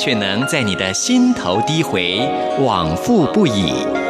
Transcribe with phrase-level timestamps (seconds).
[0.00, 2.18] 却能在你的心头低回，
[2.58, 4.09] 往复不已。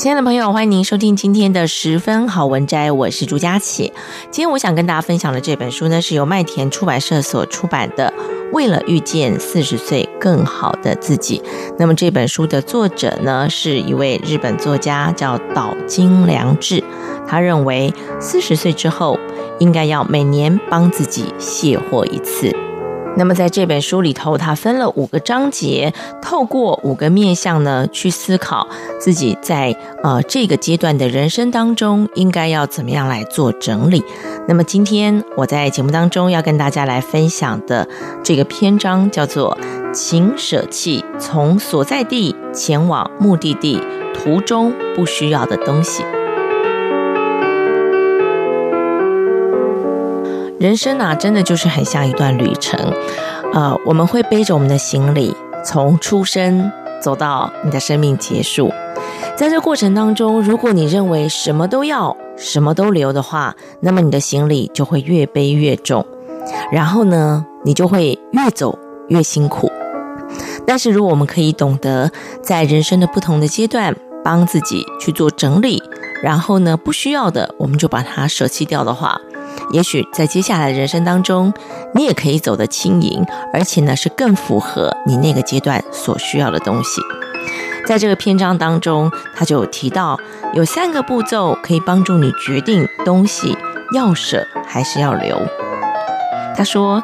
[0.00, 3.92] 亲爱的朋友，欢迎您收听今天的十分好文摘，我是朱佳琪。
[4.30, 8.10] 今天我想跟大家分享的这本书呢，是由麦田出版社所出版的
[8.54, 11.42] 《为了遇见四十岁更好的自己》。
[11.78, 16.82] 那么这本书的作者呢，是一位日本作家，叫岛津良治。
[17.28, 19.18] 他认为四十岁之后，
[19.58, 22.56] 应该要每年帮自己卸货一次。
[23.16, 28.66] 那么在这本书里头，他分了五个章节，透过五个面向呢，去思考
[28.98, 34.02] 自己在呃这个阶段的人生当中应该要怎么样来做整理。
[34.48, 37.86] 那么今天我在节目当中要跟大家来分享的
[38.22, 39.58] 这个篇章叫做
[39.92, 43.80] “请舍弃从所在地前往目的地
[44.14, 46.02] 途中不需要的东西”。
[50.60, 52.78] 人生啊，真的就是很像一段旅程，
[53.54, 58.70] 呃，我们会背着我们的行李，从出生走到你的生命结束。
[59.34, 66.04] 在这过程当中，如果你认为什么都要，什么都留的话，那么你的行李就会越背越重，
[66.70, 69.72] 然后呢，你就会越走越辛苦。
[70.66, 75.82] 但是，如果我们可以懂得在人生的不同的阶段，帮自己去做整理，
[76.22, 79.18] 然后呢，不需要的，我们就把它舍弃掉的话。
[79.72, 81.52] 也许在接下来的人生当中，
[81.94, 87.00] 你也可以走得轻盈，而且呢是更符合你那个阶段所需要的东西。
[87.86, 90.18] 在这个篇章当中，他就有提到
[90.52, 93.56] 有三个步骤可以帮助你决定东西
[93.94, 95.40] 要舍还是要留。
[96.56, 97.02] 他说，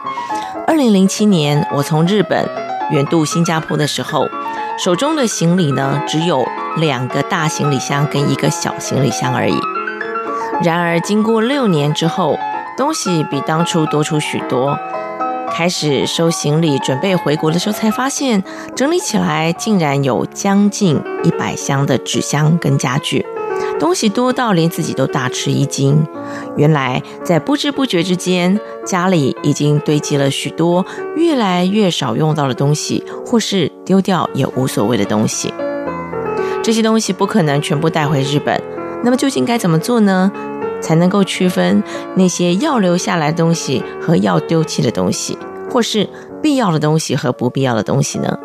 [0.66, 2.48] 二零零七年我从日本
[2.90, 4.28] 远渡新加坡的时候，
[4.78, 9.58] 手中的行李呢只有两个大行李箱跟一个小行李箱而已。
[10.62, 12.38] 然而经过六年之后，
[12.76, 14.76] 东西比当初多出许多，
[15.50, 18.44] 开始收行李准备回国的时候，才发现
[18.74, 23.24] 整理起来竟然有将近一百箱的纸箱跟家具，
[23.80, 26.06] 东西多到连自己都大吃一惊。
[26.56, 30.84] 原来在不知不觉之间，家里已经堆积了许多
[31.16, 35.52] 越来越少用到的东西，或是丢掉也无所谓的东西。
[36.62, 38.60] 这些东西不可能全部带回日本，
[39.02, 40.30] 那么究竟该怎么做呢？
[40.80, 41.82] 才能够区分
[42.14, 45.36] 那些要留下来的东西和要丢弃的东西，
[45.70, 46.08] 或是
[46.42, 48.38] 必要的东西和不必要的东西呢？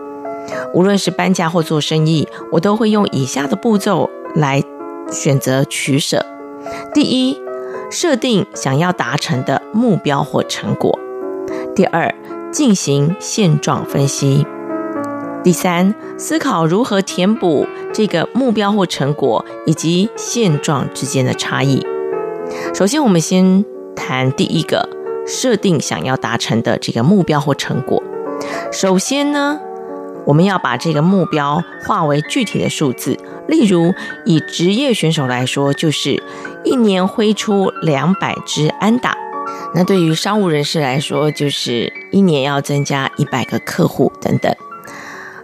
[0.74, 4.64] 无论是搬家或做生意，我都会用以下的步骤来
[5.12, 6.26] 选择取舍：
[6.94, 7.40] 第一，
[7.90, 10.98] 设定想要达成的目标或成果；
[11.76, 12.14] 第二，
[12.52, 14.46] 进行现状分析；
[15.44, 21.86] 第三，思考如何填补这个目标或成果以及现状之间的差异。
[22.74, 23.64] 首先，我们先
[23.96, 24.88] 谈第一个，
[25.28, 28.02] 设定想要达成的这个目标或成果。
[28.72, 29.60] 首先呢，
[30.26, 33.18] 我们要把这个目标化为具体的数字。
[33.48, 33.94] 例如，
[34.26, 36.24] 以职业选手来说，就是
[36.64, 39.12] 一年挥出两百支安打；
[39.76, 44.56] 那对于商务人士来说，就是一年要增加一百个客户等等。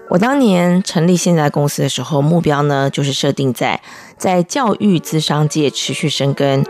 [0.10, 3.82] 我当年成立现在公司的时候，目标呢就是设定在
[4.16, 6.64] 在教育咨商界持续深耕。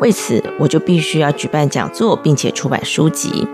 [0.00, 3.46] 为此，我就必须要举办讲座，并且出版书籍。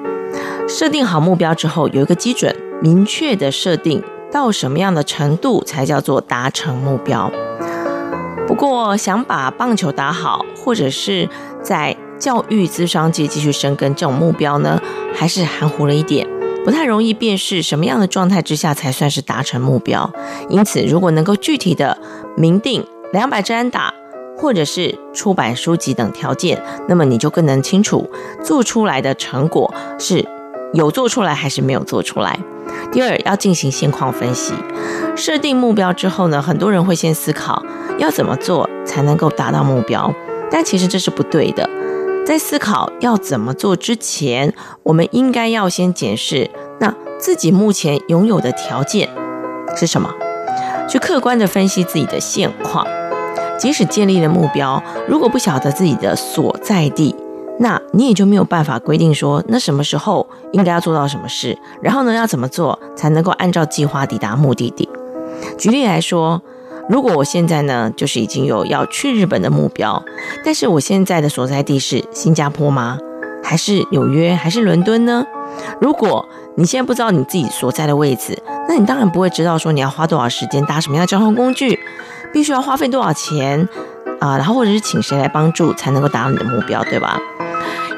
[0.69, 7.31] 设定好目标之后，有一个基准，明确的设定到什么样的程度才叫做达成目标。
[8.47, 11.29] 不过，想把棒球打好，或者是
[11.63, 14.81] 在教育咨商界继续深耕这种目标呢，
[15.13, 16.29] 还是含糊了一点，
[16.65, 20.09] 不太容易辨识什么样的状态之下才算是达成目标。
[20.49, 21.99] 因此，如果能够具体的
[22.37, 23.93] 明定两百支安打。
[24.37, 28.09] 或者是出版书籍等条件，那么你就更能清楚
[28.43, 30.27] 做出来的成果是
[30.73, 32.39] 有做出来还是没有做出来。
[32.93, 34.53] 第二，要进行现况分析。
[35.17, 37.63] 设定目标之后呢，很多人会先思考
[37.99, 40.13] 要怎么做才能够达到目标，
[40.51, 41.69] 但其实这是不对的。
[42.27, 46.51] 在思考要怎么做之前，我们应该要先检视
[46.81, 49.09] 那自己目前拥有的条件
[49.77, 50.13] 是什么，
[50.89, 52.85] 去客观地分析自己的现况。
[53.59, 57.15] 即使建立了目标，如果不晓得自己的所在地，
[57.59, 64.89] 那你也就没有办法规定说，那什么时候应该要做到什么事，然后呢，要怎么做才能够按照计划抵达目的地。
[65.57, 66.43] 举例来说，
[66.89, 70.03] 如果我现在呢，就是已经有要去日本的目标，
[70.45, 72.99] 但是我现在的所在地是新加坡吗？
[73.43, 74.35] 还是纽约？
[74.35, 75.25] 还是伦敦呢？
[75.81, 78.37] 如果你现在不知道你自己所在的位置，
[78.69, 81.79] 那你当然不会知道说你要花多少时间搭什么样的交通工具，
[82.33, 83.69] 必须要花费多少钱
[84.21, 87.19] 啊，然后或者是请谁来帮助才能够达到你的目标，对吧？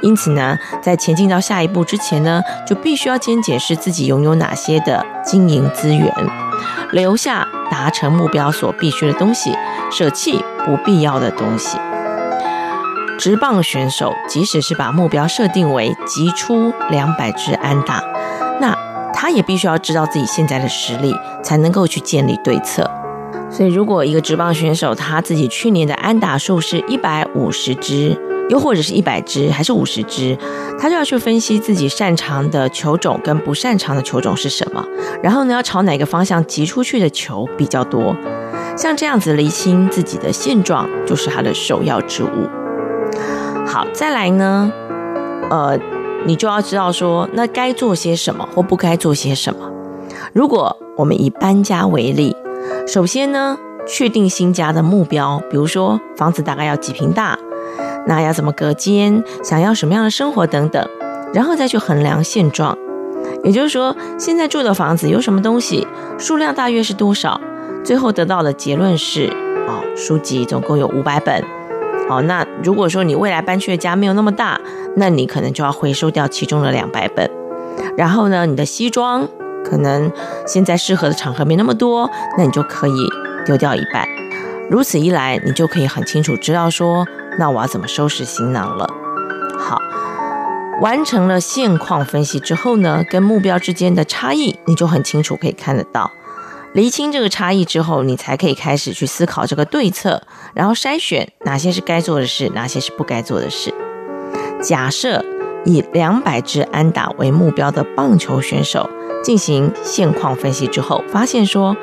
[0.00, 6.12] 因此呢，在前进到下一步之前呢，就必须要先检视自己拥有哪些的经营资源，
[6.92, 9.56] 留下达成目标所必须的东西，
[9.90, 11.78] 舍弃不必要的东西。
[13.19, 18.00] 职棒选手即使是把目标设定为击出两百支安打，
[18.60, 18.72] 那
[19.12, 22.88] 他也必须要知道自己现在的实力，才能够去建立对策。
[23.50, 28.16] 所以，如果一个职棒选手他自己去年的安打数是一百五十支，
[28.50, 30.36] 又或者是一百支，还是五十支，
[30.78, 34.84] 他就要去分析自己擅长的球种跟不擅长的球种是什么，
[35.22, 38.14] 然后呢，要朝哪个方向击出去的球比较多。
[38.76, 42.46] 像这样子厘清自己的现状，就是他的首要之务。
[43.66, 44.70] 好，再来呢，
[45.50, 45.78] 呃，
[46.24, 49.70] 你就要知道说，那该做些什么或不该做些什么。
[50.32, 52.36] 如果我们以搬家为例，
[52.87, 57.38] 首先呢，确定新家的目标，比如说房子大概要几平大。
[58.06, 59.23] 那要怎么隔间？
[59.43, 60.88] 想要什么样的生活等等，
[61.35, 62.76] 然后再去衡量现状。
[63.44, 65.87] 也就是说，现在住的房子有什么东西，
[66.19, 67.38] 数量大约是多少？
[67.85, 69.26] 最后得到的结论是：
[69.67, 71.44] 哦，书籍总共有五百本。
[72.09, 74.59] 哦，那如果说你未来搬去的家没有那么大，
[74.97, 77.31] 那你可能就要回收掉其中的两百本。
[77.97, 79.29] 然后呢，你的西装
[79.69, 80.11] 可能
[80.47, 82.93] 现在适合的场合没那么多，那你就可以
[83.44, 84.06] 丢掉一半。
[84.70, 87.06] 如此一来，你就可以很清楚知道说。
[87.38, 88.91] 那我要怎么收拾行囊了？
[89.56, 89.81] 好，
[90.81, 96.11] 完成了现况分析之后呢，跟目标之间的差异，你就很清楚可以看得到。
[96.75, 100.20] 厘清这个差异之后，你才可以开始去思考这个对策，
[100.53, 103.73] 然后筛选哪些是该做的事，哪些是不该做的事。
[104.61, 105.25] 假设
[105.65, 108.91] 以两百支安打为目标的棒球选手
[109.23, 111.76] 进行现况分析之后，发现说，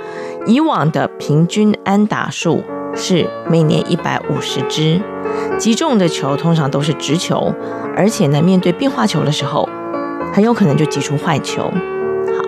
[0.46, 2.64] 以往的平均安打数
[2.96, 5.02] 是每年一百五十支。
[5.58, 7.54] 击中的球通常都是直球，
[7.96, 9.68] 而且呢，面对变化球的时候，
[10.34, 11.64] 很有可能就击出坏球。
[11.64, 12.44] 好，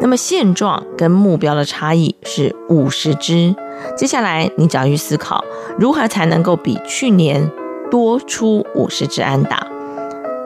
[0.00, 3.54] 那么现状跟目标的差异是五十支。
[3.96, 5.44] 接下来你只要去思考，
[5.78, 7.50] 如何才能够比去年
[7.90, 9.66] 多出五十支安打？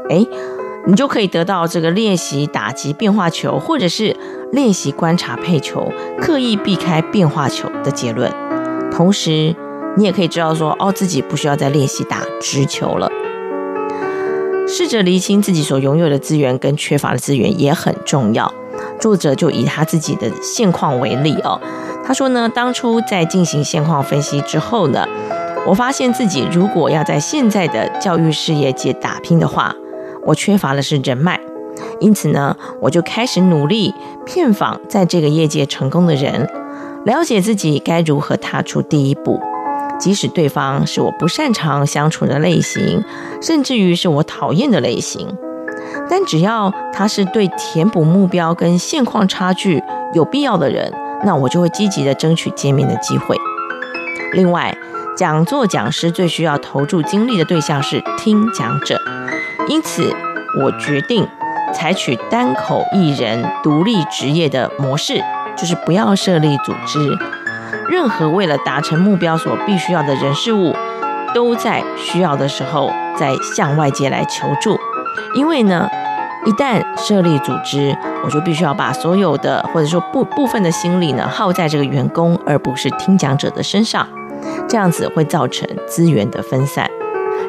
[0.09, 0.27] 诶，
[0.87, 4.15] 你就可以得到这个练习打击变化球，或者是
[4.53, 5.91] 练习观察配球，
[6.21, 8.31] 刻意避开变化球的结论。
[8.93, 9.57] 同时，
[9.97, 13.11] 你也可以知道说，哦，自己不需要再练习打直球了。
[14.69, 18.53] 试着厘清自己所拥有的资源跟缺乏的资源也很重要。
[19.01, 21.61] 作者就以他自己的现况为例哦，
[22.05, 25.07] 他说呢，当初在进行现况分析之后呢，
[25.67, 29.75] 我发现自己如果要在现在的教育事业界打拼的话，
[30.27, 31.41] 我缺乏的是人脉。
[32.01, 33.93] 因此呢，我就开始努力
[34.25, 36.49] 遍访在这个业界成功的人，
[37.05, 39.41] 了解自己该如何踏出第一步。
[39.99, 43.03] 即使对方是我不擅长相处的类型，
[43.41, 45.37] 甚至于是我讨厌的类型，
[46.11, 50.93] 但只要他是对填补目标跟现况差距有必要的人，
[51.25, 53.37] 那我就会积极的争取见面的机会。
[54.33, 54.77] 另外，
[55.17, 59.01] 讲座讲师最需要投注精力的对象是听讲者，
[59.69, 60.15] 因此
[60.63, 61.27] 我决定
[61.73, 65.23] 采取单口艺人独立职业的模式，
[65.57, 67.17] 就是不要设立组织。
[67.89, 70.75] 任何为了达成目标所必须要的人事物，
[71.35, 74.79] 都在需要的时候再向外界来求助。
[75.35, 75.89] 因为呢，
[76.47, 84.07] 一旦设立组织，我就必须要把所有的或者说部部分的心力呢耗在这个员工，而不是听讲者的身上。
[84.69, 86.89] 这样子会造成资源的分散。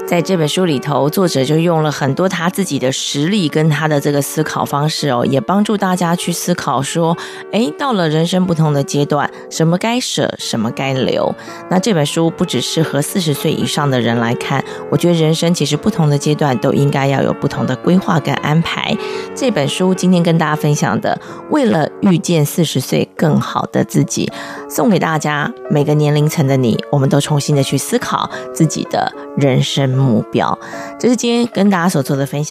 [0.08, 7.18] 在这本书里头，作者就用了很多他自己的实例跟他的这个思考方式哦，也帮助大家去思考说，
[7.52, 11.34] 诶，到了人生不同的阶段，什么该舍，什么该留。
[11.72, 18.96] 那这本书不只适合四十岁以上的人来看，我觉得人生其实不同的阶段都应该要有不同的规划跟安排。
[19.34, 24.32] 这本书今天跟大家分享的，为了遇见四十岁更好的自己，
[24.70, 30.58] 送给大家每个年龄层的你，我们都重新的去思考自己的人生生目标，
[30.98, 32.44] 这是今天跟大家所做的分享。